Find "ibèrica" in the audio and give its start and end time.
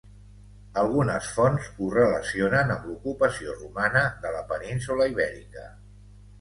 5.17-5.71